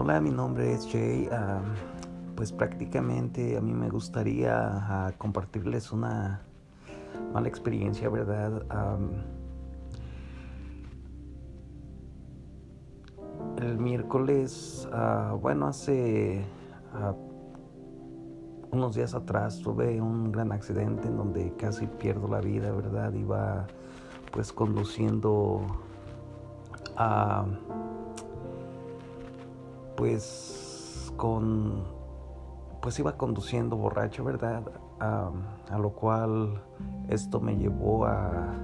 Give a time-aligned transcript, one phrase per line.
[0.00, 1.28] Hola, mi nombre es Jay.
[1.32, 1.60] Ah,
[2.36, 6.40] pues prácticamente a mí me gustaría ah, compartirles una
[7.34, 8.62] mala experiencia, ¿verdad?
[13.56, 16.44] el miércoles, ah, bueno, hace
[18.70, 23.12] unos días atrás tuve un gran accidente en donde casi pierdo la vida, ¿verdad?
[23.14, 23.66] Iba
[24.30, 25.66] pues conduciendo
[26.96, 27.44] a
[29.98, 31.82] pues con
[32.80, 34.62] pues iba conduciendo borracho, ¿verdad?
[35.00, 36.62] a lo cual
[37.08, 38.54] esto me llevó a,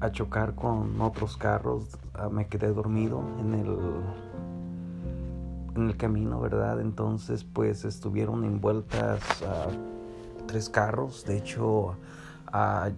[0.00, 1.98] a chocar con otros carros.
[2.30, 3.78] me quedé dormido en el
[5.74, 6.80] en el camino, ¿verdad?
[6.82, 9.22] Entonces, pues estuvieron envueltas
[10.46, 11.24] tres carros.
[11.24, 11.96] De hecho,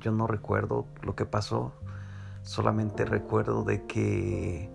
[0.00, 1.72] yo no recuerdo lo que pasó.
[2.42, 4.70] Solamente recuerdo de que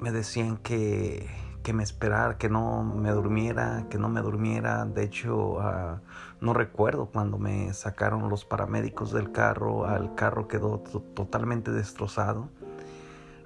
[0.00, 1.28] me decían que,
[1.62, 4.84] que, me esperara, que no me durmiera, que no me durmiera.
[4.84, 6.00] De hecho, ah,
[6.40, 10.78] no recuerdo cuando me sacaron los paramédicos del carro, el carro quedó
[11.14, 12.48] totalmente destrozado.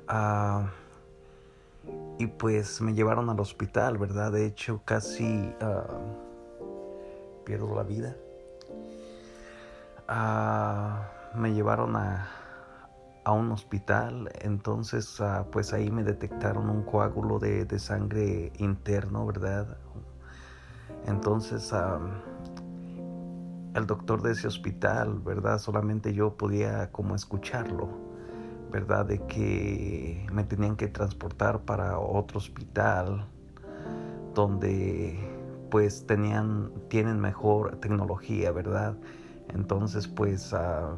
[0.08, 0.70] Ah,
[2.18, 4.32] y pues me llevaron al hospital, ¿verdad?
[4.32, 5.84] De hecho, casi ah,
[7.44, 8.16] pierdo la vida.
[11.34, 12.28] me llevaron a,
[13.28, 19.76] a un hospital, entonces pues ahí me detectaron un coágulo de, sangre interno, ¿verdad?
[21.04, 21.70] Entonces
[23.74, 25.58] el doctor de ese hospital, ¿verdad?
[25.58, 27.90] Solamente yo podía como escucharlo,
[28.72, 29.04] ¿verdad?
[29.04, 33.26] De que me tenían que transportar para otro hospital
[34.34, 35.18] donde
[35.70, 38.96] pues tenían, tienen mejor tecnología, ¿verdad?
[39.48, 40.96] Entonces pues, ah,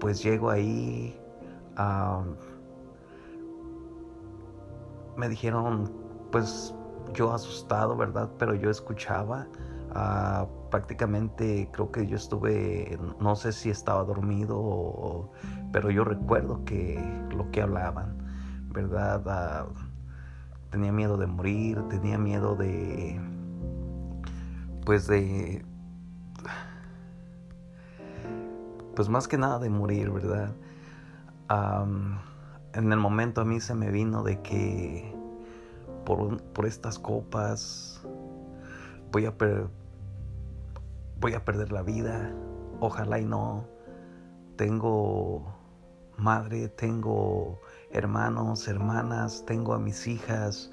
[0.00, 1.16] pues llego ahí,
[5.16, 5.92] me dijeron,
[6.30, 6.74] pues
[7.14, 8.30] yo asustado, ¿verdad?
[8.38, 9.46] Pero yo escuchaba.
[9.94, 15.30] Ah, prácticamente creo que yo estuve, no sé si estaba dormido,
[15.72, 17.00] pero yo recuerdo que
[17.34, 18.18] lo que hablaban,
[18.72, 19.22] ¿verdad?
[19.26, 19.66] Ah,
[20.70, 23.18] tenía miedo de morir, tenía miedo de,
[24.84, 25.64] pues de,
[28.94, 30.50] pues más que nada de morir, ¿verdad?
[31.48, 35.14] En el momento a mí se me vino de que
[36.04, 38.00] por, por estas copas
[39.12, 39.34] voy a,
[41.20, 42.32] voy a perder la vida.
[42.80, 43.66] Ojalá y no.
[44.56, 45.54] Tengo
[46.16, 50.70] madre, tengo hermanos, hermanas, tengo a mis hijas.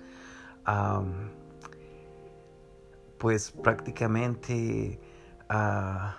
[3.18, 5.00] pues prácticamente
[5.50, 6.12] uh,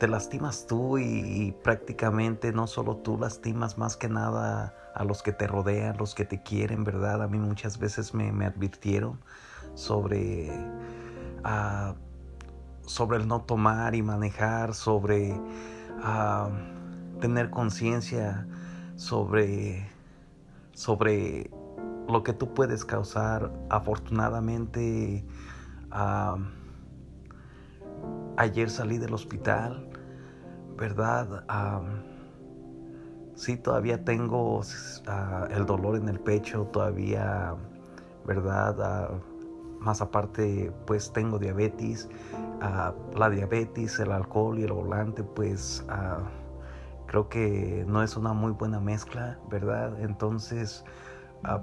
[0.00, 5.30] te lastimas tú y, prácticamente no solo tú lastimas más que nada a los que
[5.30, 7.22] te rodean, los que te quieren, ¿verdad?
[7.22, 9.20] A mí muchas veces me, advirtieron
[9.74, 10.50] sobre,
[11.44, 11.96] ah,
[12.86, 15.38] sobre el no tomar y manejar, sobre
[16.02, 16.48] ah,
[17.20, 18.48] tener conciencia,
[18.96, 19.86] sobre,
[20.72, 21.50] sobre
[22.08, 23.52] lo que tú puedes causar.
[23.68, 25.26] Afortunadamente,
[25.90, 26.38] ah,
[28.38, 29.89] ayer salí del hospital
[30.80, 31.44] ¿verdad?
[33.34, 34.62] sí, todavía tengo
[35.06, 37.54] ah, el dolor en el pecho, todavía,
[38.26, 38.76] ¿verdad?
[38.82, 39.10] Ah,
[39.78, 42.08] más aparte, pues tengo diabetes.
[42.62, 45.84] Ah, la diabetes, el alcohol y el volante, pues
[47.06, 50.00] creo que no es una muy buena mezcla, ¿verdad?
[50.00, 50.84] Entonces,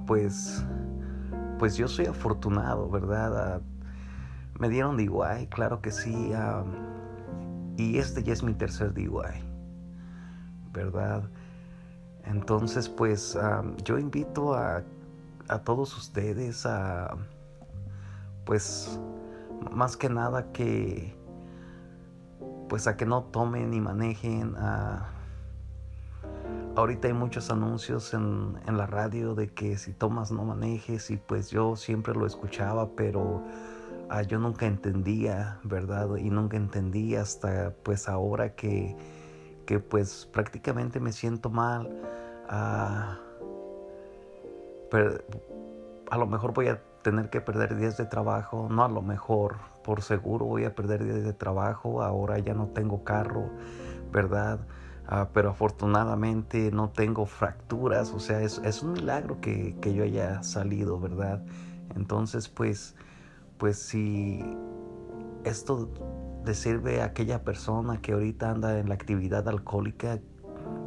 [0.05, 0.63] pues,
[1.57, 3.61] pues yo soy afortunado, ¿verdad?
[4.59, 6.33] me dieron DUI, claro que sí.
[7.77, 9.43] Y este ya es mi tercer DUI,
[10.73, 11.23] ¿verdad?
[12.25, 13.37] Entonces, pues
[13.83, 14.83] yo invito a,
[15.47, 17.15] a, todos ustedes a,
[18.45, 18.99] pues,
[19.71, 21.15] más que nada que,
[22.67, 24.55] pues a que no tomen ni manejen.
[26.75, 31.17] Ahorita hay muchos anuncios en, en la radio de que si tomas no manejes y
[31.17, 33.43] pues yo siempre lo escuchaba, pero
[34.09, 36.15] Ah, yo nunca entendía, ¿verdad?
[36.15, 38.95] Y nunca entendí hasta pues ahora que,
[39.65, 41.89] que pues prácticamente me siento mal.
[42.47, 43.19] Ah,
[44.89, 45.17] pero
[46.09, 49.57] a lo mejor voy a tener que perder días de trabajo, no a lo mejor,
[49.83, 53.49] por seguro voy a perder días de trabajo, ahora ya no tengo carro,
[54.11, 54.59] ¿verdad?
[55.05, 60.03] Ah, pero afortunadamente no tengo fracturas, o sea, es, es un milagro que, que yo
[60.03, 61.41] haya salido, ¿verdad?
[61.95, 62.95] Entonces, pues
[63.57, 64.43] pues si
[65.43, 65.89] esto
[66.45, 70.19] le sirve a aquella persona que ahorita anda en la actividad alcohólica,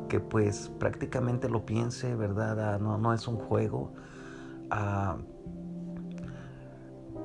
[0.08, 2.74] que pues prácticamente lo piense, ¿verdad?
[2.74, 3.92] Ah, no, no es un juego.
[4.70, 5.18] Ah,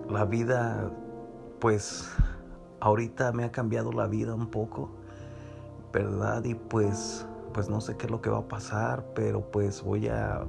[0.10, 0.92] la vida,
[1.60, 2.10] pues
[2.80, 4.92] ahorita me ha cambiado la vida un poco,
[5.92, 6.44] ¿verdad?
[6.44, 10.08] Y pues, pues no sé qué es lo que va a pasar, pero pues voy
[10.08, 10.46] a,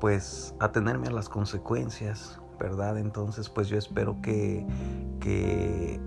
[0.00, 2.96] pues, atenerme a las consecuencias, ¿verdad?
[2.96, 4.64] Entonces, pues yo espero que,
[5.18, 6.00] que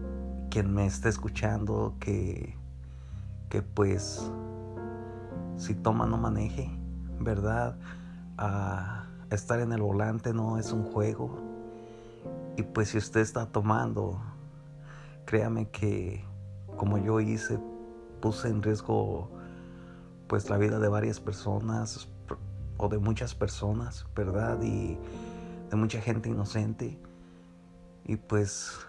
[0.50, 2.58] quien me esté escuchando, que,
[3.50, 4.32] que pues,
[5.58, 6.72] si toma no maneje,
[7.20, 7.78] ¿verdad?
[8.38, 11.38] A estar en el volante no es un juego.
[12.56, 14.22] Y pues si usted está tomando,
[15.26, 16.24] créame que
[16.78, 17.60] como yo hice,
[18.22, 19.30] puse en riesgo
[20.28, 22.08] pues la vida de varias personas
[22.78, 24.62] o de muchas personas, ¿verdad?
[24.64, 24.98] Y
[25.70, 26.98] de mucha gente inocente.
[28.06, 28.80] Y pues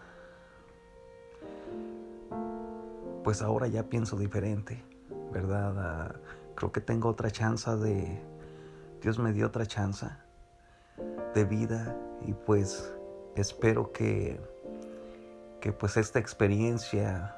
[3.24, 4.84] pues ahora ya pienso diferente,
[5.32, 5.74] ¿verdad?
[5.78, 6.14] Ah,
[6.54, 8.22] creo que tengo otra chance de
[9.02, 10.06] Dios me dio otra chance
[11.34, 11.96] de vida
[12.26, 12.92] y pues
[13.34, 14.40] espero que
[15.60, 17.34] que pues esta experiencia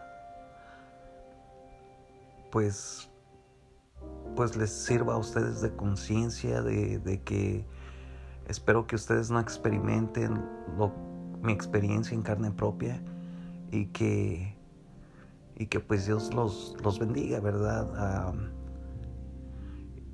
[2.51, 3.09] pues
[4.37, 7.67] pues les sirva a ustedes de conciencia de, que
[8.49, 10.43] espero que ustedes no experimenten
[11.43, 13.01] mi experiencia en carne propia
[13.71, 14.59] y que
[15.59, 18.33] y que pues Dios los, los bendiga, ¿verdad?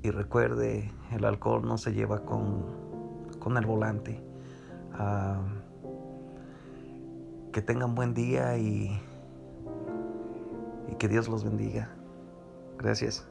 [0.01, 2.63] y recuerde, el alcohol no se lleva con,
[3.39, 4.23] con el volante.
[7.51, 8.99] que tengan buen día y,
[10.91, 11.89] y que Dios los bendiga.
[12.77, 13.27] Gracias.